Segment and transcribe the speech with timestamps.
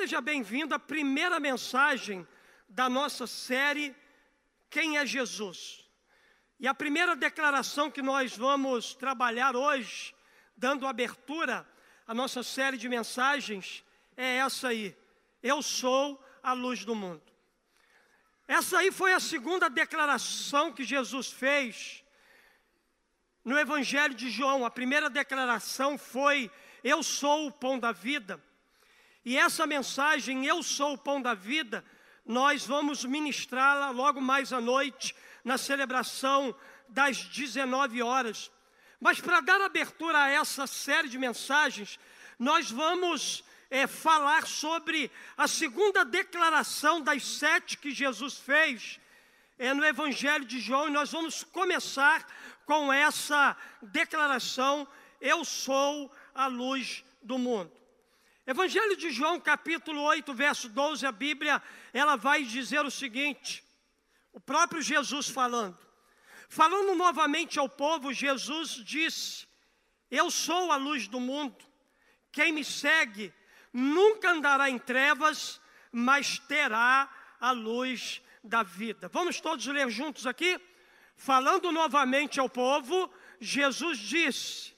[0.00, 2.26] seja bem-vindo à primeira mensagem
[2.66, 3.94] da nossa série
[4.70, 5.86] Quem é Jesus?
[6.58, 10.14] E a primeira declaração que nós vamos trabalhar hoje,
[10.56, 11.68] dando abertura
[12.06, 13.84] à nossa série de mensagens,
[14.16, 14.96] é essa aí:
[15.42, 17.30] Eu sou a luz do mundo.
[18.48, 22.02] Essa aí foi a segunda declaração que Jesus fez
[23.44, 24.64] no Evangelho de João.
[24.64, 26.50] A primeira declaração foi:
[26.82, 28.42] Eu sou o pão da vida.
[29.24, 31.84] E essa mensagem, Eu sou o pão da vida,
[32.24, 36.54] nós vamos ministrá-la logo mais à noite, na celebração
[36.88, 38.50] das 19 horas.
[39.00, 41.98] Mas para dar abertura a essa série de mensagens,
[42.38, 49.00] nós vamos é, falar sobre a segunda declaração das sete que Jesus fez
[49.58, 52.26] é, no Evangelho de João, e nós vamos começar
[52.64, 54.88] com essa declaração:
[55.20, 57.79] Eu sou a luz do mundo.
[58.46, 63.62] Evangelho de João, capítulo 8, verso 12, a Bíblia, ela vai dizer o seguinte:
[64.32, 65.78] o próprio Jesus falando,
[66.48, 69.46] falando novamente ao povo, Jesus disse:
[70.10, 71.64] Eu sou a luz do mundo,
[72.32, 73.32] quem me segue
[73.72, 75.60] nunca andará em trevas,
[75.92, 77.08] mas terá
[77.40, 79.08] a luz da vida.
[79.08, 80.60] Vamos todos ler juntos aqui?
[81.16, 84.74] Falando novamente ao povo, Jesus disse: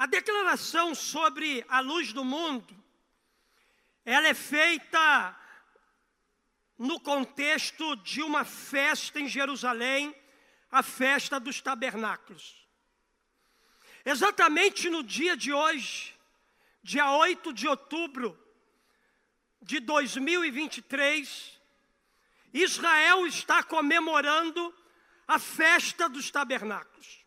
[0.00, 2.74] A declaração sobre a luz do mundo,
[4.02, 5.38] ela é feita
[6.78, 10.16] no contexto de uma festa em Jerusalém,
[10.70, 12.66] a festa dos tabernáculos.
[14.02, 16.18] Exatamente no dia de hoje,
[16.82, 18.42] dia 8 de outubro
[19.60, 21.60] de 2023,
[22.54, 24.74] Israel está comemorando
[25.28, 27.19] a festa dos tabernáculos.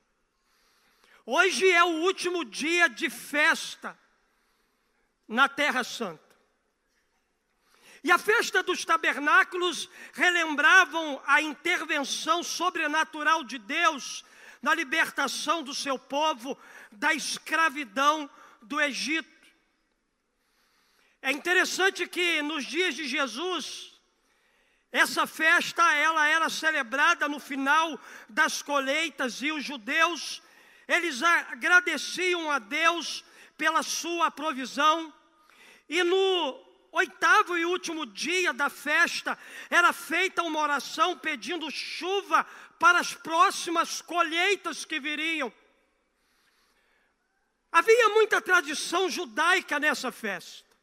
[1.25, 3.97] Hoje é o último dia de festa
[5.25, 6.21] na Terra Santa.
[8.03, 14.25] E a festa dos tabernáculos relembravam a intervenção sobrenatural de Deus
[14.61, 16.57] na libertação do seu povo
[16.91, 18.29] da escravidão
[18.61, 19.31] do Egito.
[21.21, 23.93] É interessante que nos dias de Jesus,
[24.91, 27.97] essa festa ela era celebrada no final
[28.27, 30.41] das colheitas e os judeus
[30.87, 33.23] eles agradeciam a Deus
[33.57, 35.13] pela sua provisão,
[35.87, 39.37] e no oitavo e último dia da festa,
[39.69, 42.45] era feita uma oração pedindo chuva
[42.79, 45.51] para as próximas colheitas que viriam.
[47.71, 50.73] Havia muita tradição judaica nessa festa.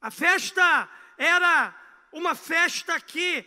[0.00, 1.74] A festa era
[2.12, 3.46] uma festa que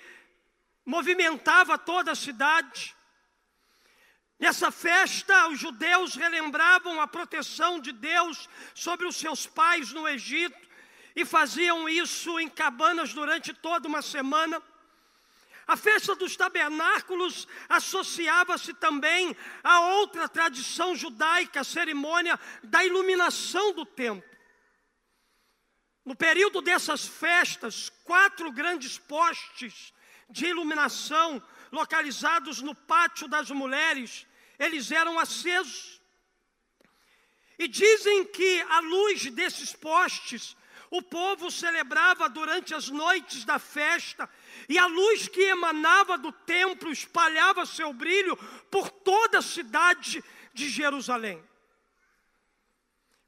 [0.85, 2.96] movimentava toda a cidade.
[4.39, 10.67] Nessa festa, os judeus relembravam a proteção de Deus sobre os seus pais no Egito
[11.15, 14.61] e faziam isso em cabanas durante toda uma semana.
[15.65, 23.85] A festa dos tabernáculos associava-se também a outra tradição judaica, a cerimônia da iluminação do
[23.85, 24.37] templo.
[26.05, 29.91] No período dessas festas, quatro grandes postes
[30.29, 34.26] de iluminação localizados no pátio das mulheres,
[34.59, 36.01] eles eram acesos.
[37.59, 40.55] E dizem que a luz desses postes
[40.89, 44.29] o povo celebrava durante as noites da festa,
[44.69, 48.37] e a luz que emanava do templo espalhava seu brilho
[48.71, 50.23] por toda a cidade
[50.53, 51.43] de Jerusalém.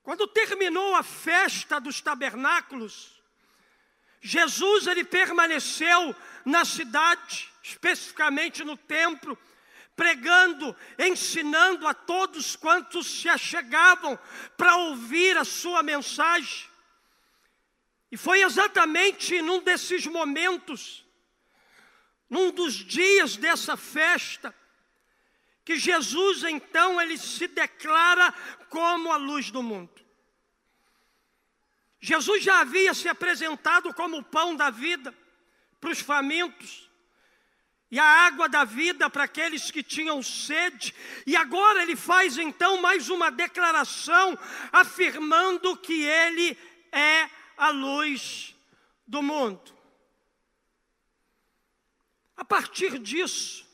[0.01, 3.21] Quando terminou a festa dos tabernáculos,
[4.21, 6.15] Jesus ele permaneceu
[6.45, 9.37] na cidade, especificamente no templo,
[9.99, 14.17] pregando, ensinando a todos quantos se achegavam
[14.55, 16.69] para ouvir a sua mensagem.
[18.09, 21.05] E foi exatamente num desses momentos,
[22.29, 24.55] num dos dias dessa festa,
[25.65, 28.33] que Jesus então ele se declara
[28.69, 30.01] como a luz do mundo.
[31.99, 35.13] Jesus já havia se apresentado como o pão da vida
[35.81, 36.88] para os famintos
[37.91, 40.93] e a água da vida para aqueles que tinham sede.
[41.25, 44.37] E agora ele faz então mais uma declaração
[44.71, 46.57] afirmando que ele
[46.91, 48.55] é a luz
[49.07, 49.73] do mundo.
[52.37, 53.67] A partir disso,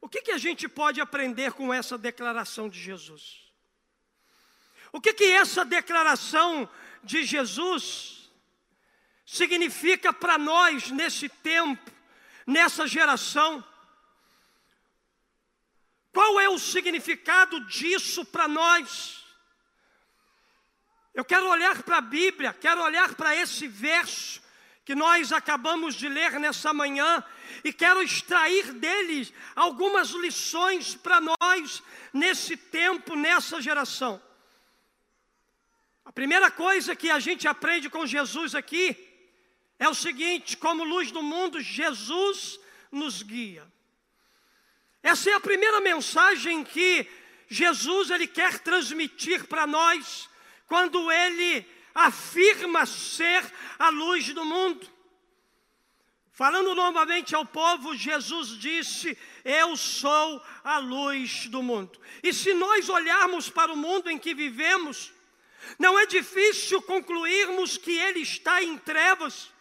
[0.00, 3.42] o que, que a gente pode aprender com essa declaração de Jesus?
[4.92, 6.68] O que, que essa declaração
[7.02, 8.30] de Jesus
[9.24, 11.93] significa para nós nesse tempo
[12.46, 13.64] nessa geração.
[16.12, 19.24] Qual é o significado disso para nós?
[21.12, 24.42] Eu quero olhar para a Bíblia, quero olhar para esse verso
[24.84, 27.24] que nós acabamos de ler nessa manhã
[27.62, 31.82] e quero extrair deles algumas lições para nós
[32.12, 34.20] nesse tempo, nessa geração.
[36.04, 39.13] A primeira coisa que a gente aprende com Jesus aqui
[39.84, 42.58] é o seguinte: como luz do mundo, Jesus
[42.90, 43.66] nos guia.
[45.02, 47.06] Essa é a primeira mensagem que
[47.48, 50.28] Jesus ele quer transmitir para nós
[50.66, 53.44] quando ele afirma ser
[53.78, 54.88] a luz do mundo.
[56.32, 62.00] Falando novamente ao povo, Jesus disse: Eu sou a luz do mundo.
[62.22, 65.12] E se nós olharmos para o mundo em que vivemos,
[65.78, 69.53] não é difícil concluirmos que ele está em trevas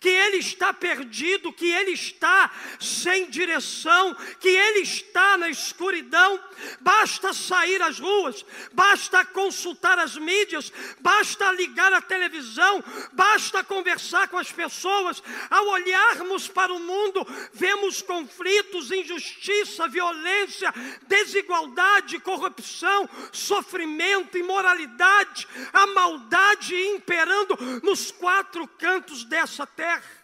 [0.00, 2.50] que ele está perdido, que ele está
[2.80, 6.40] sem direção, que ele está na escuridão.
[6.80, 12.82] Basta sair às ruas, basta consultar as mídias, basta ligar a televisão,
[13.12, 15.22] basta conversar com as pessoas.
[15.50, 20.72] Ao olharmos para o mundo, vemos conflitos, injustiça, violência,
[21.06, 30.22] desigualdade, corrupção, sofrimento, imoralidade, a maldade imperando nos quatro cantos dessa terra.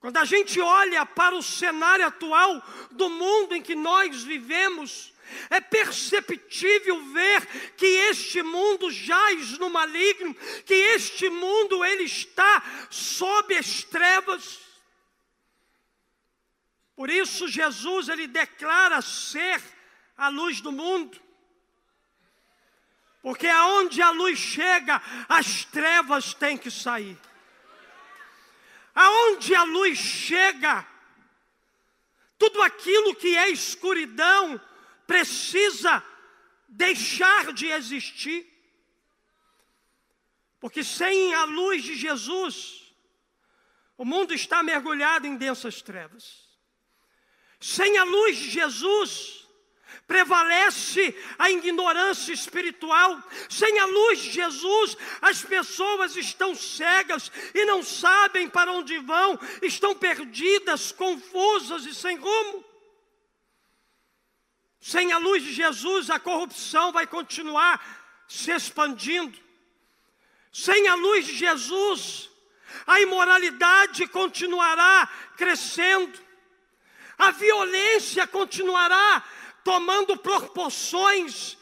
[0.00, 5.12] Quando a gente olha para o cenário atual do mundo em que nós vivemos,
[5.48, 7.46] é perceptível ver
[7.76, 10.34] que este mundo jaz no maligno,
[10.66, 14.60] que este mundo ele está sob as trevas.
[16.96, 19.62] Por isso Jesus ele declara ser
[20.16, 21.20] a luz do mundo.
[23.22, 27.16] Porque aonde a luz chega, as trevas têm que sair.
[29.42, 30.86] Aonde a luz chega,
[32.38, 34.60] tudo aquilo que é escuridão
[35.04, 36.02] precisa
[36.68, 38.48] deixar de existir.
[40.60, 42.94] Porque sem a luz de Jesus,
[43.96, 46.48] o mundo está mergulhado em densas trevas.
[47.58, 49.41] Sem a luz de Jesus,
[50.06, 53.22] prevalece a ignorância espiritual.
[53.48, 59.38] Sem a luz de Jesus, as pessoas estão cegas e não sabem para onde vão,
[59.62, 62.64] estão perdidas, confusas e sem rumo.
[64.80, 67.80] Sem a luz de Jesus, a corrupção vai continuar
[68.26, 69.38] se expandindo.
[70.52, 72.28] Sem a luz de Jesus,
[72.86, 76.18] a imoralidade continuará crescendo.
[77.16, 79.24] A violência continuará
[79.64, 81.56] tomando proporções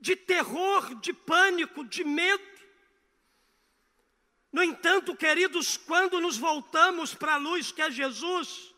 [0.00, 2.50] de terror, de pânico, de medo.
[4.52, 8.74] No entanto, queridos, quando nos voltamos para a luz que é Jesus,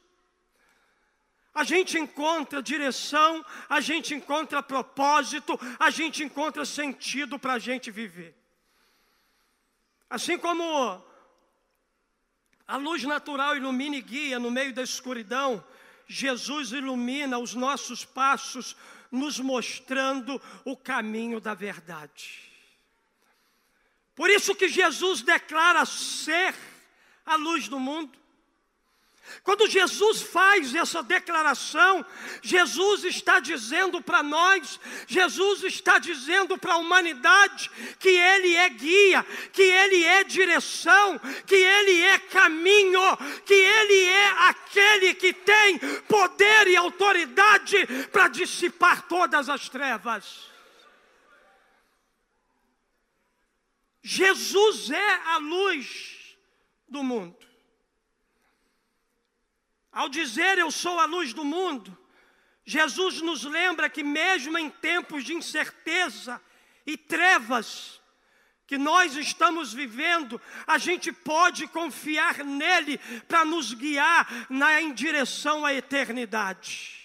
[1.54, 7.90] a gente encontra direção, a gente encontra propósito, a gente encontra sentido para a gente
[7.90, 8.34] viver.
[10.08, 11.02] Assim como
[12.66, 15.64] a luz natural ilumina e guia no meio da escuridão,
[16.06, 18.76] Jesus ilumina os nossos passos,
[19.10, 22.50] nos mostrando o caminho da verdade.
[24.14, 26.54] Por isso que Jesus declara ser
[27.24, 28.21] a luz do mundo.
[29.42, 32.04] Quando Jesus faz essa declaração,
[32.40, 39.26] Jesus está dizendo para nós, Jesus está dizendo para a humanidade que Ele é guia,
[39.52, 43.00] que Ele é direção, que Ele é caminho,
[43.44, 50.52] que Ele é aquele que tem poder e autoridade para dissipar todas as trevas.
[54.02, 56.36] Jesus é a luz
[56.88, 57.51] do mundo.
[59.92, 61.96] Ao dizer eu sou a luz do mundo,
[62.64, 66.40] Jesus nos lembra que, mesmo em tempos de incerteza
[66.86, 68.00] e trevas
[68.66, 72.96] que nós estamos vivendo, a gente pode confiar nele
[73.28, 77.02] para nos guiar na, em direção à eternidade.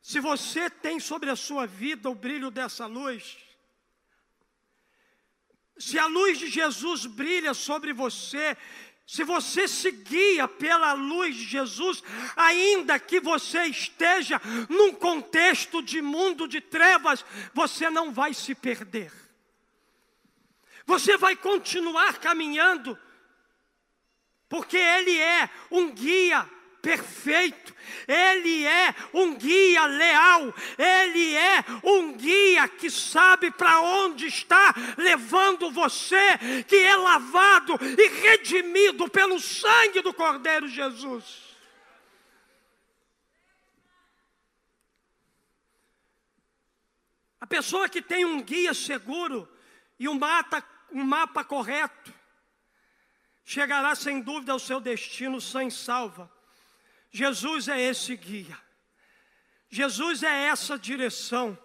[0.00, 3.36] Se você tem sobre a sua vida o brilho dessa luz,
[5.78, 8.56] se a luz de Jesus brilha sobre você,
[9.06, 12.02] se você se guia pela luz de Jesus,
[12.34, 19.12] ainda que você esteja num contexto de mundo de trevas, você não vai se perder.
[20.84, 22.98] Você vai continuar caminhando,
[24.48, 26.48] porque Ele é um guia
[26.86, 27.74] perfeito,
[28.06, 35.68] Ele é um guia leal, Ele é um guia que sabe para onde está levando
[35.72, 36.38] você,
[36.68, 41.44] que é lavado e redimido pelo sangue do Cordeiro Jesus.
[47.40, 49.48] A pessoa que tem um guia seguro
[49.98, 52.14] e um mapa, um mapa correto,
[53.44, 56.35] chegará sem dúvida ao seu destino sem salva.
[57.10, 58.58] Jesus é esse guia,
[59.70, 61.58] Jesus é essa direção.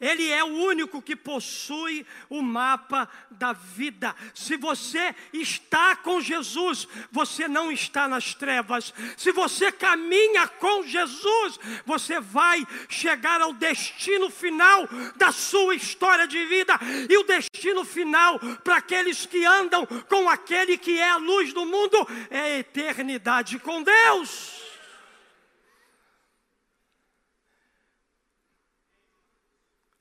[0.00, 4.16] Ele é o único que possui o mapa da vida.
[4.34, 8.94] Se você está com Jesus, você não está nas trevas.
[9.14, 16.46] Se você caminha com Jesus, você vai chegar ao destino final da sua história de
[16.46, 16.78] vida.
[17.08, 21.66] E o destino final para aqueles que andam com aquele que é a luz do
[21.66, 24.59] mundo é a eternidade com Deus.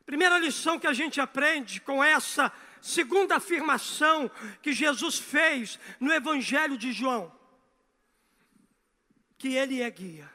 [0.10, 2.52] Primeira lição que a gente aprende com essa
[2.82, 4.28] segunda afirmação
[4.60, 7.32] que Jesus fez no Evangelho de João:
[9.38, 10.28] que Ele é guia,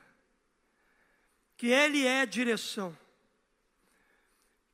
[1.56, 2.96] que Ele é direção,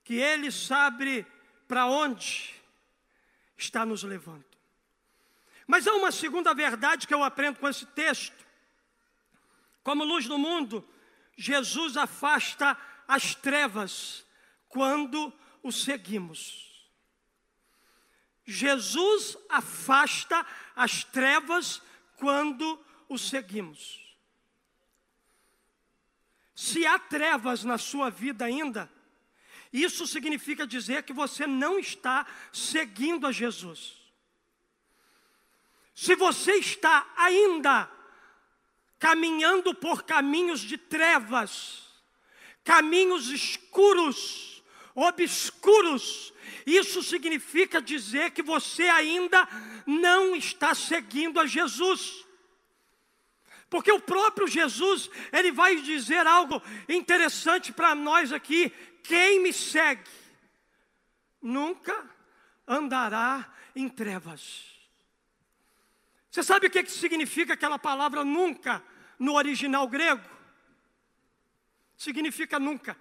[0.05, 1.27] que Ele sabe
[1.67, 2.55] para onde
[3.57, 4.45] está nos levando.
[5.67, 8.45] Mas há uma segunda verdade que eu aprendo com esse texto.
[9.83, 10.87] Como luz do mundo,
[11.39, 12.77] Jesus afasta
[13.09, 14.29] as trevas
[14.71, 16.89] quando o seguimos.
[18.47, 21.83] Jesus afasta as trevas
[22.17, 24.01] quando o seguimos.
[26.55, 28.91] Se há trevas na sua vida ainda,
[29.73, 34.01] isso significa dizer que você não está seguindo a Jesus.
[35.95, 37.91] Se você está ainda
[38.99, 41.85] caminhando por caminhos de trevas,
[42.65, 44.60] caminhos escuros,
[44.95, 46.33] obscuros.
[46.67, 49.49] Isso significa dizer que você ainda
[49.87, 52.27] não está seguindo a Jesus.
[53.69, 58.71] Porque o próprio Jesus, ele vai dizer algo interessante para nós aqui:
[59.03, 60.11] quem me segue
[61.41, 62.09] nunca
[62.67, 64.65] andará em trevas.
[66.31, 68.83] Você sabe o que, que significa aquela palavra nunca
[69.19, 70.29] no original grego?
[71.97, 72.97] Significa nunca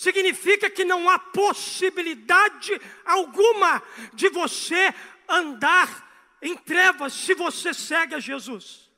[0.00, 3.82] significa que não há possibilidade alguma
[4.14, 4.94] de você
[5.28, 6.08] andar
[6.40, 8.90] em trevas se você segue a Jesus.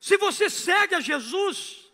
[0.00, 1.88] Se você segue a Jesus,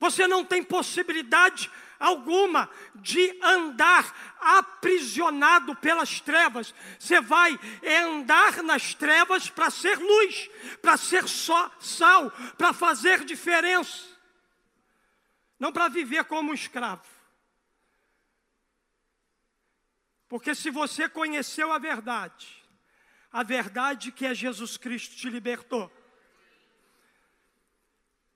[0.00, 6.74] você não tem possibilidade alguma de andar aprisionado pelas trevas.
[6.98, 10.48] Você vai andar nas trevas para ser luz,
[10.80, 14.15] para ser só sal, para fazer diferença
[15.58, 17.06] não para viver como um escravo.
[20.28, 22.64] Porque se você conheceu a verdade,
[23.32, 25.90] a verdade que é Jesus Cristo te libertou,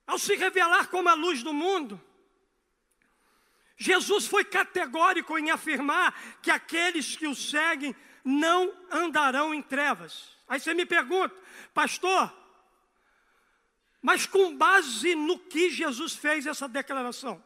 [0.06, 2.00] ao se revelar como a luz do mundo,
[3.76, 10.36] Jesus foi categórico em afirmar que aqueles que o seguem não andarão em trevas.
[10.46, 11.34] Aí você me pergunta,
[11.72, 12.30] pastor,
[14.02, 17.42] mas com base no que Jesus fez essa declaração.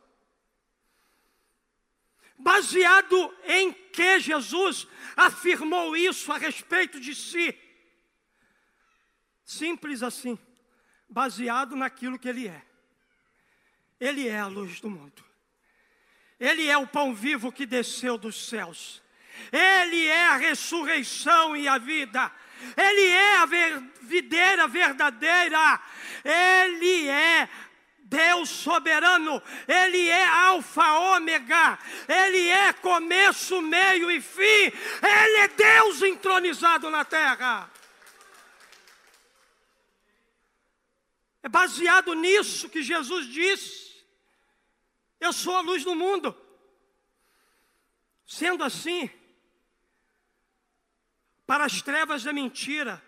[2.39, 7.57] Baseado em que Jesus afirmou isso a respeito de si.
[9.45, 10.39] Simples assim,
[11.09, 12.63] baseado naquilo que Ele é.
[14.01, 15.25] Ele é a luz do mundo.
[16.39, 19.03] Ele é o pão vivo que desceu dos céus.
[19.51, 22.31] Ele é a ressurreição e a vida.
[22.77, 23.47] Ele é a
[24.03, 25.81] videira verdadeira,
[26.25, 27.49] Ele é
[27.99, 31.79] Deus soberano, Ele é Alfa, Ômega,
[32.09, 37.71] Ele é começo, meio e fim, Ele é Deus entronizado na terra.
[41.43, 44.03] É baseado nisso que Jesus disse:
[45.21, 46.35] Eu sou a luz do mundo.
[48.27, 49.11] Sendo assim,
[51.47, 53.03] para as trevas da mentira,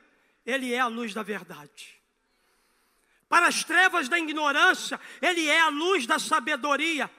[0.44, 2.00] Ele é a luz da verdade.
[3.28, 7.10] Para as trevas da ignorância, Ele é a luz da sabedoria.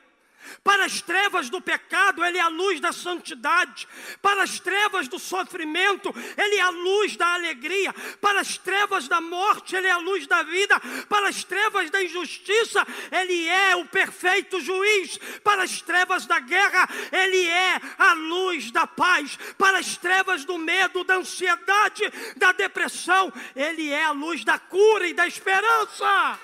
[0.64, 3.88] Para as trevas do pecado, Ele é a luz da santidade.
[4.22, 7.94] Para as trevas do sofrimento, Ele é a luz da alegria.
[8.22, 10.80] Para as trevas da morte, Ele é a luz da vida.
[11.08, 15.18] Para as trevas da injustiça, Ele é o perfeito juiz.
[15.44, 19.38] Para as trevas da guerra, Ele é a luz da paz.
[19.58, 22.04] Para as trevas do medo, da ansiedade,
[22.36, 26.40] da depressão, Ele é a luz da cura e da esperança.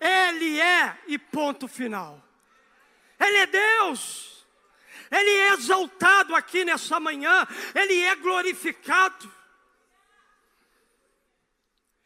[0.00, 2.29] Ele é, e ponto final.
[3.20, 4.30] Ele é Deus.
[5.10, 9.30] Ele é exaltado aqui nessa manhã, ele é glorificado.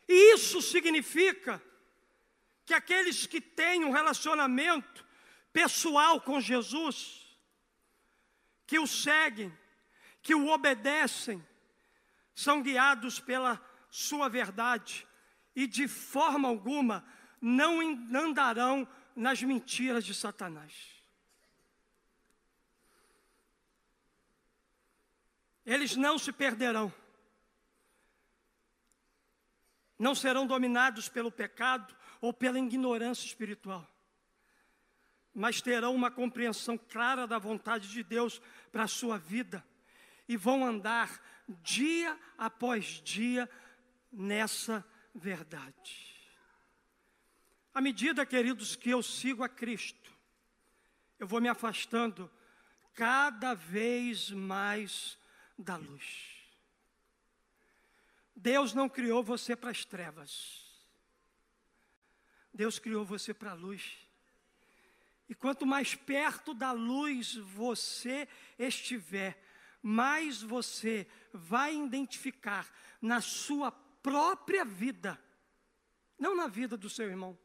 [0.08, 1.62] E isso significa
[2.64, 5.04] que aqueles que têm um relacionamento
[5.52, 7.38] pessoal com Jesus,
[8.66, 9.52] que o seguem,
[10.22, 11.46] que o obedecem,
[12.34, 15.06] são guiados pela sua verdade
[15.54, 17.06] e de forma alguma
[17.40, 17.80] não
[18.14, 20.93] andarão nas mentiras de Satanás.
[25.64, 26.92] Eles não se perderão,
[29.98, 33.88] não serão dominados pelo pecado ou pela ignorância espiritual,
[35.32, 38.40] mas terão uma compreensão clara da vontade de Deus
[38.70, 39.64] para a sua vida
[40.28, 41.20] e vão andar
[41.62, 43.48] dia após dia
[44.12, 46.14] nessa verdade.
[47.72, 50.12] À medida, queridos, que eu sigo a Cristo,
[51.18, 52.30] eu vou me afastando
[52.94, 55.18] cada vez mais
[55.58, 56.34] da luz.
[58.34, 60.64] Deus não criou você para as trevas.
[62.52, 63.96] Deus criou você para a luz.
[65.28, 69.40] E quanto mais perto da luz você estiver,
[69.82, 72.70] mais você vai identificar
[73.00, 75.18] na sua própria vida,
[76.18, 77.38] não na vida do seu irmão.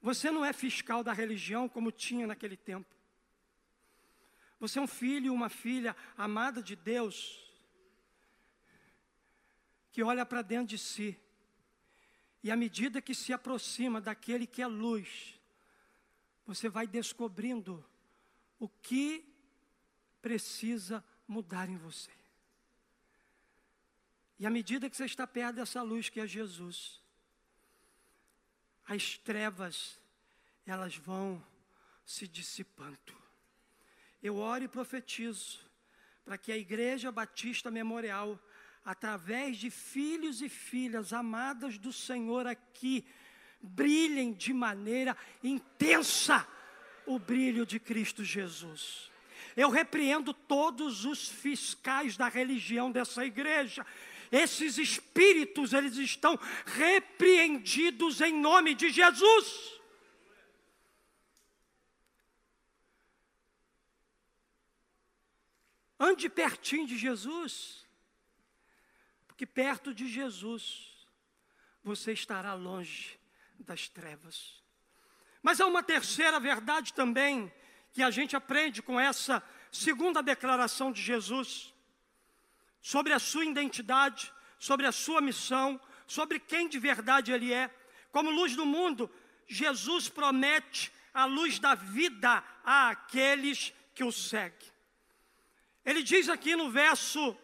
[0.00, 2.99] Você não é fiscal da religião como tinha naquele tempo.
[4.60, 7.42] Você é um filho e uma filha amada de Deus,
[9.90, 11.18] que olha para dentro de si,
[12.42, 15.40] e à medida que se aproxima daquele que é luz,
[16.46, 17.84] você vai descobrindo
[18.58, 19.26] o que
[20.20, 22.10] precisa mudar em você.
[24.38, 27.02] E à medida que você está perto dessa luz que é Jesus,
[28.86, 30.00] as trevas,
[30.66, 31.44] elas vão
[32.04, 33.19] se dissipando.
[34.22, 35.58] Eu oro e profetizo
[36.24, 38.38] para que a Igreja Batista Memorial,
[38.84, 43.04] através de filhos e filhas amadas do Senhor aqui,
[43.60, 46.46] brilhem de maneira intensa
[47.06, 49.10] o brilho de Cristo Jesus.
[49.56, 53.84] Eu repreendo todos os fiscais da religião dessa igreja.
[54.30, 59.79] Esses espíritos, eles estão repreendidos em nome de Jesus.
[66.02, 67.86] Ande pertinho de Jesus,
[69.28, 71.06] porque perto de Jesus
[71.84, 73.20] você estará longe
[73.58, 74.62] das trevas.
[75.42, 77.52] Mas há uma terceira verdade também
[77.92, 81.74] que a gente aprende com essa segunda declaração de Jesus
[82.80, 87.68] sobre a sua identidade, sobre a sua missão, sobre quem de verdade ele é.
[88.10, 89.10] Como luz do mundo,
[89.46, 94.70] Jesus promete a luz da vida àqueles que o seguem.
[95.90, 97.36] Ele diz aqui no verso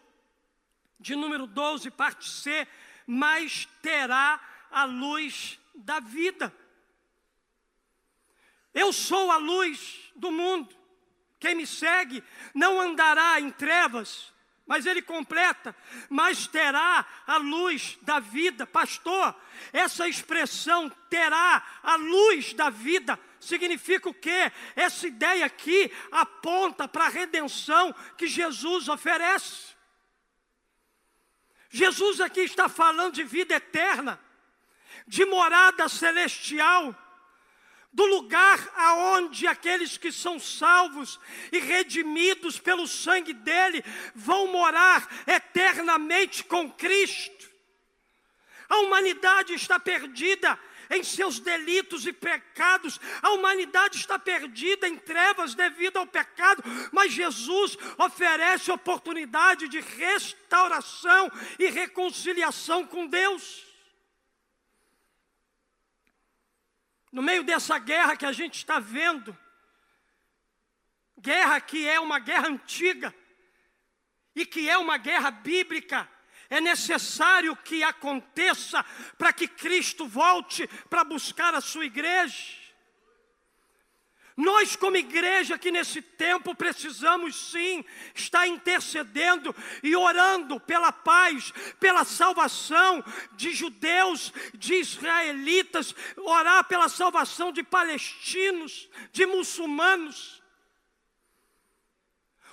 [1.01, 2.65] de número 12, parte C:
[3.05, 6.55] Mas terá a luz da vida.
[8.73, 10.73] Eu sou a luz do mundo.
[11.41, 12.23] Quem me segue
[12.55, 14.33] não andará em trevas,
[14.65, 15.75] mas ele completa,
[16.09, 18.65] mas terá a luz da vida.
[18.65, 19.35] Pastor,
[19.73, 24.51] essa expressão terá a luz da vida significa o quê?
[24.75, 29.77] Essa ideia aqui aponta para a redenção que Jesus oferece.
[31.71, 34.21] Jesus aqui está falando de vida eterna,
[35.07, 36.95] de morada celestial,
[37.93, 41.19] do lugar aonde aqueles que são salvos
[41.51, 43.83] e redimidos pelo sangue dele
[44.15, 47.51] vão morar eternamente com Cristo.
[48.69, 50.59] A humanidade está perdida
[50.91, 53.01] em seus delitos e pecados.
[53.23, 61.31] A humanidade está perdida em trevas devido ao pecado, mas Jesus oferece oportunidade de restauração
[61.59, 63.65] e reconciliação com Deus.
[67.13, 69.37] No meio dessa guerra que a gente está vendo,
[71.19, 73.15] guerra que é uma guerra antiga
[74.35, 76.07] e que é uma guerra bíblica,
[76.49, 78.85] é necessário que aconteça
[79.19, 82.67] para que Cristo volte para buscar a sua igreja.
[84.37, 87.83] Nós, como igreja, que nesse tempo precisamos sim
[88.15, 97.51] estar intercedendo e orando pela paz, pela salvação de judeus, de israelitas, orar pela salvação
[97.51, 100.43] de palestinos, de muçulmanos.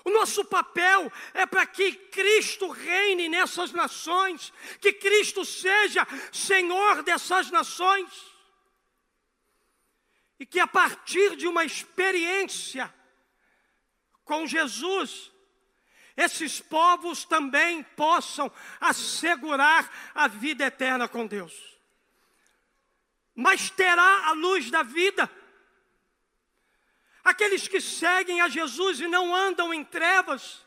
[0.05, 7.49] O nosso papel é para que Cristo reine nessas nações, que Cristo seja Senhor dessas
[7.49, 8.33] nações
[10.39, 12.93] e que a partir de uma experiência
[14.25, 15.31] com Jesus,
[16.17, 21.53] esses povos também possam assegurar a vida eterna com Deus.
[23.33, 25.29] Mas terá a luz da vida.
[27.33, 30.63] Aqueles que seguem a Jesus e não andam em trevas,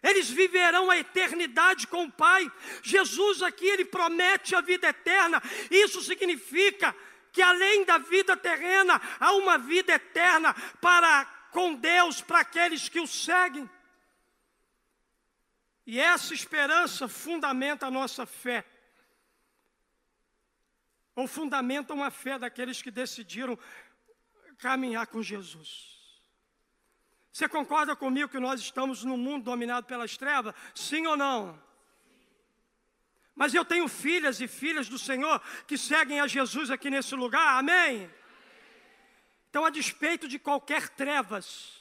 [0.00, 2.48] eles viverão a eternidade com o Pai.
[2.84, 5.42] Jesus aqui, ele promete a vida eterna.
[5.68, 6.94] Isso significa
[7.32, 13.00] que além da vida terrena, há uma vida eterna para com Deus, para aqueles que
[13.00, 13.68] o seguem.
[15.84, 18.64] E essa esperança fundamenta a nossa fé.
[21.16, 23.58] Ou fundamenta uma fé daqueles que decidiram
[24.58, 25.96] caminhar com Jesus.
[27.32, 30.54] Você concorda comigo que nós estamos num mundo dominado pelas trevas?
[30.74, 31.62] Sim ou não?
[33.34, 37.56] Mas eu tenho filhas e filhas do Senhor que seguem a Jesus aqui nesse lugar,
[37.56, 38.10] amém?
[39.48, 41.80] Então, a despeito de qualquer trevas,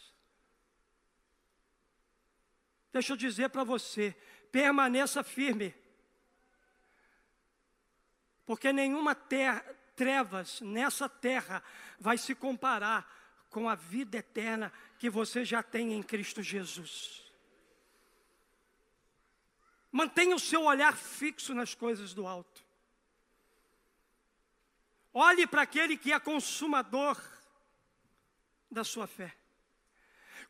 [2.93, 4.15] deixa eu dizer para você,
[4.51, 5.73] permaneça firme,
[8.45, 9.65] porque nenhuma terra,
[9.97, 11.62] trevas nessa terra
[11.99, 13.12] vai se comparar
[13.49, 17.23] com a vida eterna que você já tem em Cristo Jesus.
[19.91, 22.63] Mantenha o seu olhar fixo nas coisas do alto.
[25.12, 27.19] Olhe para aquele que é consumador
[28.69, 29.36] da sua fé.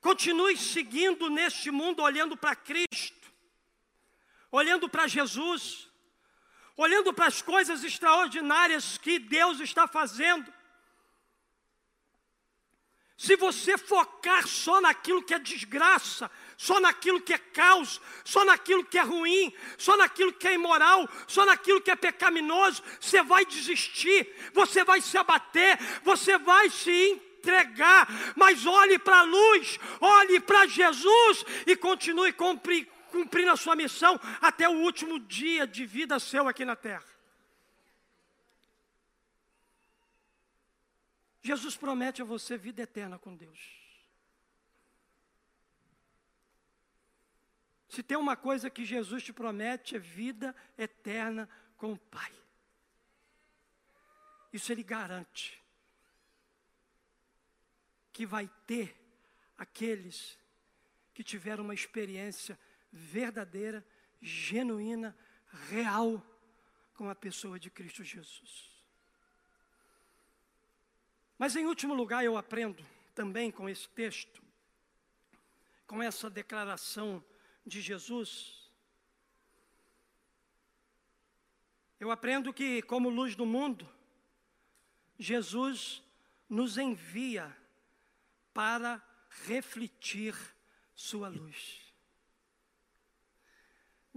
[0.02, 3.32] Continue seguindo neste mundo, olhando para Cristo,
[4.52, 5.87] olhando para Jesus,
[6.78, 10.54] olhando para as coisas extraordinárias que Deus está fazendo.
[13.18, 18.86] Se você focar só naquilo que é desgraça, só naquilo que é caos, só naquilo
[18.86, 23.44] que é ruim, só naquilo que é imoral, só naquilo que é pecaminoso, você vai
[23.44, 28.08] desistir, você vai se abater, você vai se entregar.
[28.36, 32.32] Mas olhe para a luz, olhe para Jesus e continue
[33.18, 37.08] cumprindo a sua missão até o último dia de vida seu aqui na terra.
[41.42, 43.60] Jesus promete a você vida eterna com Deus.
[47.90, 52.32] Se tem uma coisa que Jesus te promete é vida eterna com o Pai.
[54.54, 55.64] Isso ele garante.
[58.12, 58.96] Que vai ter
[59.58, 60.38] aqueles
[61.14, 62.60] que tiveram uma experiência
[62.92, 63.86] verdadeira,
[64.22, 65.16] genuína,
[65.70, 66.24] real
[66.94, 68.72] com a pessoa de Cristo Jesus.
[71.38, 74.42] Mas em último lugar, eu aprendo também com esse texto,
[75.86, 77.24] com essa declaração
[77.66, 78.72] de Jesus.
[82.00, 83.88] Eu aprendo que, como luz do mundo,
[85.18, 86.04] Jesus
[86.50, 87.56] nos envia
[88.54, 89.02] para
[89.46, 90.36] refletir
[90.96, 91.87] Sua luz.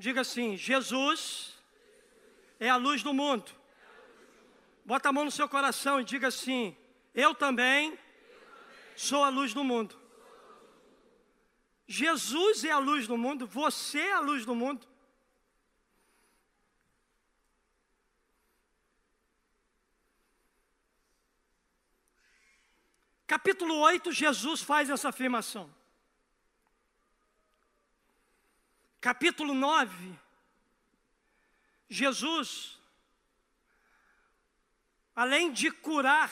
[0.00, 1.58] Diga assim: Jesus
[2.58, 3.52] é a luz do mundo.
[4.82, 6.74] Bota a mão no seu coração e diga assim:
[7.14, 7.98] eu também
[8.96, 10.00] sou a luz do mundo.
[11.86, 14.88] Jesus é a luz do mundo, você é a luz do mundo.
[23.26, 25.79] Capítulo 8, Jesus faz essa afirmação.
[29.00, 30.18] Capítulo 9,
[31.88, 32.78] Jesus,
[35.16, 36.30] além de curar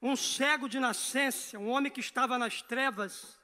[0.00, 3.36] um cego de nascença, um homem que estava nas trevas,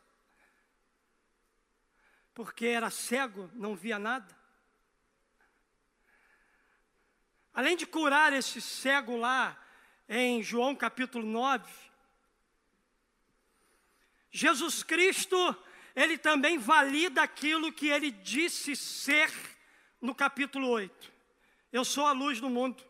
[2.32, 4.32] porque era cego, não via nada.
[7.52, 9.60] Além de curar esse cego lá,
[10.08, 11.68] em João capítulo 9,
[14.30, 15.36] Jesus Cristo,
[15.94, 19.30] ele também valida aquilo que ele disse ser
[20.00, 21.12] no capítulo 8.
[21.72, 22.82] Eu sou a luz do mundo.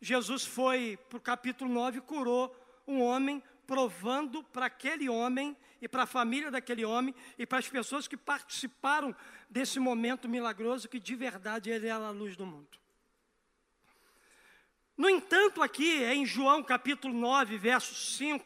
[0.00, 5.88] Jesus foi para o capítulo 9 e curou um homem, provando para aquele homem e
[5.88, 9.14] para a família daquele homem e para as pessoas que participaram
[9.48, 12.78] desse momento milagroso que de verdade ele era a luz do mundo.
[14.96, 18.44] No entanto, aqui em João capítulo 9, verso 5,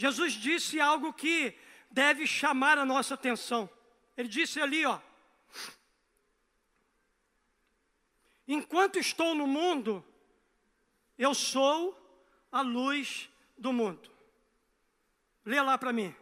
[0.00, 1.54] Jesus disse algo que
[1.90, 3.68] deve chamar a nossa atenção.
[4.16, 4.98] Ele disse ali, ó:
[8.48, 10.02] Enquanto estou no mundo,
[11.18, 11.94] eu sou
[12.50, 14.10] a luz do mundo.
[15.44, 16.16] Lê lá para mim.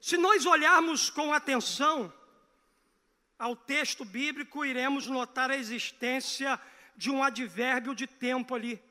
[0.00, 2.14] Se nós olharmos com atenção
[3.36, 6.77] ao texto bíblico, iremos notar a existência de
[7.10, 8.82] um advérbio de tempo ali.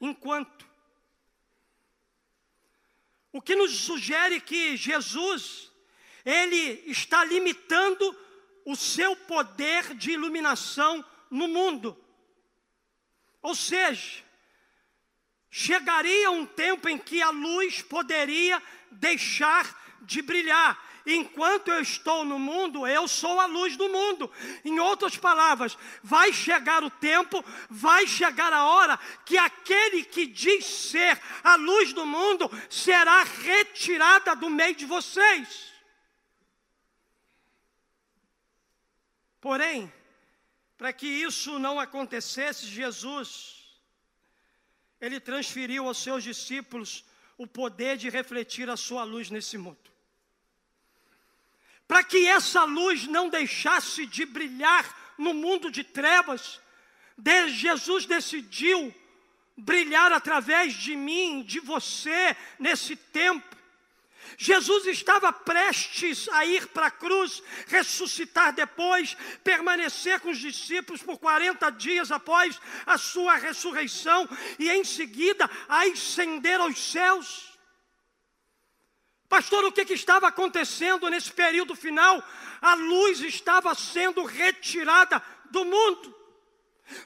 [0.00, 0.66] Enquanto.
[3.32, 5.72] O que nos sugere que Jesus,
[6.24, 8.16] ele está limitando
[8.64, 11.96] o seu poder de iluminação no mundo.
[13.42, 14.22] Ou seja,
[15.50, 20.87] chegaria um tempo em que a luz poderia deixar de brilhar.
[21.10, 24.30] Enquanto eu estou no mundo, eu sou a luz do mundo.
[24.62, 30.66] Em outras palavras, vai chegar o tempo, vai chegar a hora que aquele que diz
[30.66, 35.72] ser a luz do mundo será retirada do meio de vocês.
[39.40, 39.90] Porém,
[40.76, 43.80] para que isso não acontecesse, Jesus,
[45.00, 47.02] ele transferiu aos seus discípulos
[47.38, 49.97] o poder de refletir a sua luz nesse mundo.
[51.88, 56.60] Para que essa luz não deixasse de brilhar no mundo de trevas,
[57.48, 58.94] Jesus decidiu
[59.56, 63.56] brilhar através de mim, de você, nesse tempo.
[64.36, 71.18] Jesus estava prestes a ir para a cruz, ressuscitar depois, permanecer com os discípulos por
[71.18, 77.57] 40 dias após a sua ressurreição e em seguida ascender aos céus.
[79.28, 82.22] Pastor, o que, que estava acontecendo nesse período final?
[82.60, 86.18] A luz estava sendo retirada do mundo.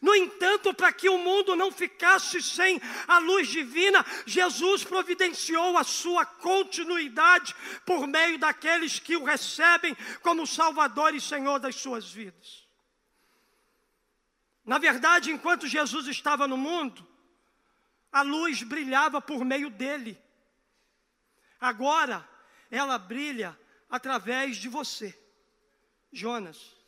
[0.00, 5.82] No entanto, para que o mundo não ficasse sem a luz divina, Jesus providenciou a
[5.82, 7.54] sua continuidade
[7.84, 12.62] por meio daqueles que o recebem como Salvador e Senhor das suas vidas.
[14.64, 17.04] Na verdade, enquanto Jesus estava no mundo,
[18.12, 20.16] a luz brilhava por meio dele.
[21.62, 22.28] Agora,
[22.70, 25.18] ela brilha através de você,
[26.12, 26.82] Jonas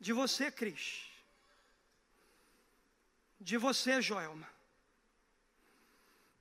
[0.00, 1.04] de você, Cris.
[3.38, 4.48] De você, Joelma.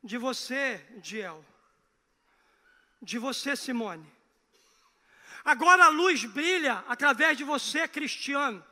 [0.01, 1.45] De você, Diel.
[3.01, 4.09] De você, Simone.
[5.43, 8.65] Agora a luz brilha através de você, Cristiano.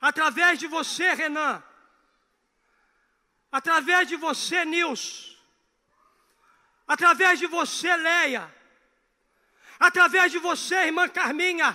[0.00, 1.62] Através de você, Renan.
[3.50, 5.38] Através de você, Nils.
[6.94, 8.44] Através de você, Leia.
[9.88, 11.70] Através de você, irmã Carminha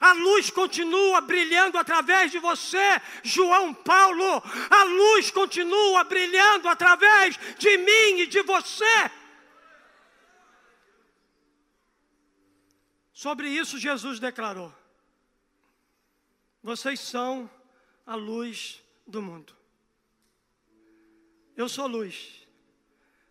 [0.00, 4.42] a luz continua brilhando através de você, João Paulo.
[4.70, 9.10] A luz continua brilhando através de mim e de você.
[13.12, 14.72] Sobre isso, Jesus declarou:
[16.62, 17.50] Vocês são
[18.04, 19.56] a luz do mundo.
[21.56, 22.45] Eu sou luz,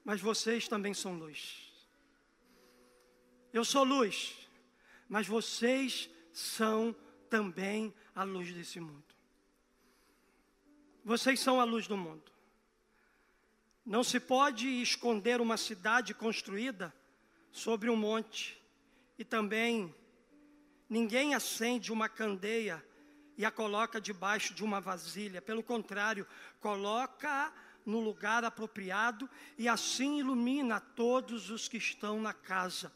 [0.05, 1.73] mas vocês também são luz.
[3.51, 4.35] Eu sou luz,
[5.09, 6.95] mas vocês são
[7.29, 9.03] também a luz desse mundo.
[11.03, 12.31] Vocês são a luz do mundo.
[13.83, 16.93] Não se pode esconder uma cidade construída
[17.51, 18.61] sobre um monte,
[19.17, 19.93] e também
[20.89, 22.83] ninguém acende uma candeia
[23.37, 25.41] e a coloca debaixo de uma vasilha.
[25.41, 26.27] Pelo contrário,
[26.59, 27.53] coloca
[27.85, 32.91] no lugar apropriado e assim ilumina todos os que estão na casa.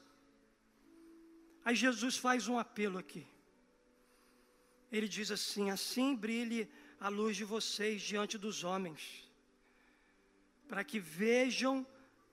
[1.63, 3.28] Aí Jesus faz um apelo aqui.
[4.91, 9.30] Ele diz assim: Assim brilhe a luz de vocês diante dos homens,
[10.67, 11.86] para que vejam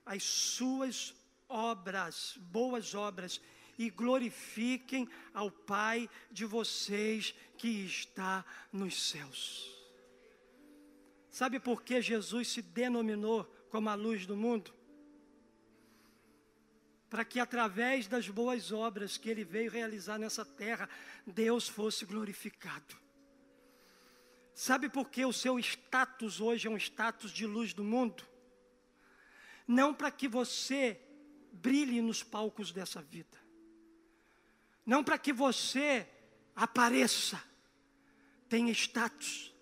[0.05, 1.14] as suas
[1.49, 3.40] obras, boas obras,
[3.79, 9.76] e glorifiquem ao Pai de vocês que está nos céus.
[11.38, 14.72] Sabe por que Jesus se denominou como a luz do mundo?
[17.09, 20.88] para que através das boas obras que ele veio realizar nessa terra,
[21.27, 22.96] Deus fosse glorificado.
[24.53, 28.22] Sabe por que o seu status hoje é um status de luz do mundo?
[29.66, 31.01] Não para que você
[31.53, 33.38] brilhe nos palcos dessa vida,
[34.85, 36.09] não para que você
[36.55, 37.42] apareça,
[38.49, 39.56] tenha status,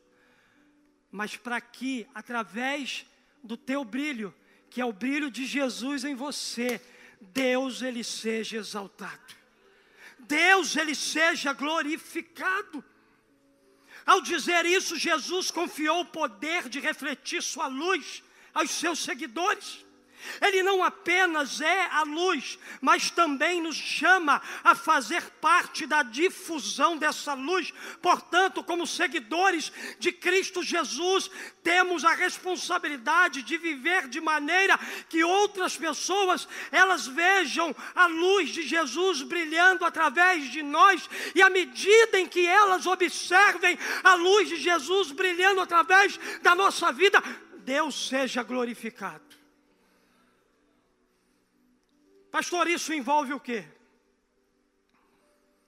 [1.14, 3.06] mas para que, através
[3.40, 4.34] do teu brilho,
[4.68, 6.80] que é o brilho de Jesus em você,
[7.20, 9.32] Deus ele seja exaltado.
[10.18, 12.84] Deus ele seja glorificado.
[14.04, 18.20] Ao dizer isso, Jesus confiou o poder de refletir sua luz
[18.52, 19.86] aos seus seguidores.
[20.40, 26.96] Ele não apenas é a luz, mas também nos chama a fazer parte da difusão
[26.96, 27.72] dessa luz.
[28.00, 31.30] Portanto, como seguidores de Cristo Jesus,
[31.62, 38.62] temos a responsabilidade de viver de maneira que outras pessoas elas vejam a luz de
[38.62, 44.56] Jesus brilhando através de nós e à medida em que elas observem a luz de
[44.56, 47.22] Jesus brilhando através da nossa vida,
[47.58, 49.33] Deus seja glorificado.
[52.34, 53.64] Pastor, isso envolve o quê?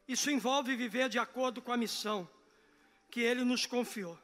[0.08, 2.28] Isso envolve viver de acordo com a missão
[3.08, 4.18] que ele nos confiou,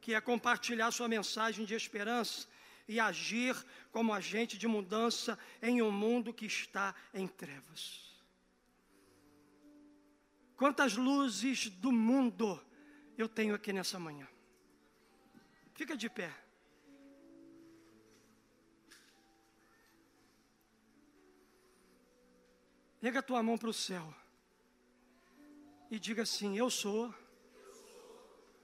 [0.00, 2.48] que é compartilhar sua mensagem de esperança
[2.88, 3.54] e agir
[3.92, 8.02] como agente de mudança em um mundo que está em trevas.
[10.56, 12.60] Quantas luzes do mundo
[13.16, 14.26] eu tenho aqui nessa manhã?
[15.72, 16.34] Fica de pé.
[23.04, 24.14] Pega a tua mão para o céu
[25.90, 27.14] e diga assim: Eu sou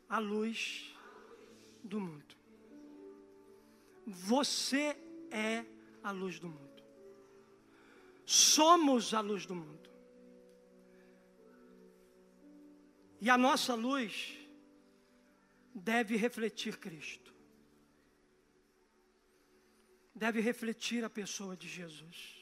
[0.09, 0.96] a luz
[1.85, 2.35] do mundo.
[4.07, 4.96] Você
[5.31, 5.66] é
[6.03, 6.83] a luz do mundo.
[8.24, 9.90] Somos a luz do mundo.
[13.20, 14.38] E a nossa luz
[15.74, 17.35] deve refletir Cristo.
[20.14, 22.39] Deve refletir a pessoa de Jesus.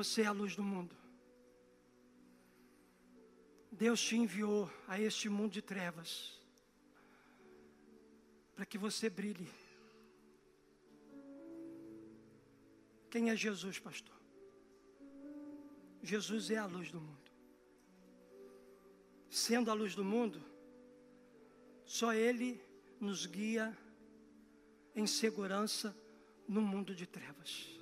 [0.00, 0.96] Você é a luz do mundo.
[3.70, 6.40] Deus te enviou a este mundo de trevas
[8.54, 9.46] para que você brilhe.
[13.10, 14.16] Quem é Jesus, pastor?
[16.02, 17.30] Jesus é a luz do mundo.
[19.28, 20.42] Sendo a luz do mundo,
[21.84, 22.58] só Ele
[22.98, 23.76] nos guia
[24.96, 25.94] em segurança
[26.48, 27.79] no mundo de trevas.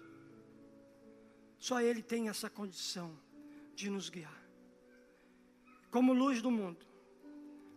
[1.69, 3.15] Só Ele tem essa condição
[3.75, 4.43] de nos guiar.
[5.91, 6.83] Como luz do mundo,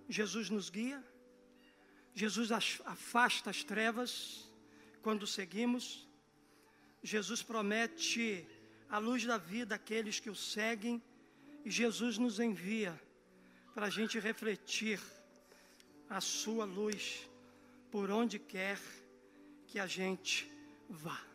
[0.07, 1.03] Jesus nos guia,
[2.13, 2.53] Jesus
[2.85, 4.49] afasta as trevas
[5.01, 6.07] quando seguimos,
[7.03, 8.47] Jesus promete
[8.89, 11.03] a luz da vida àqueles que o seguem,
[11.65, 12.97] e Jesus nos envia
[13.73, 15.01] para a gente refletir
[16.09, 17.29] a Sua luz
[17.91, 18.79] por onde quer
[19.67, 20.49] que a gente
[20.89, 21.30] vá.